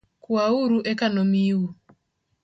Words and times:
Kwauru 0.23 0.77
eka 0.91 1.07
nomiu 1.13 1.61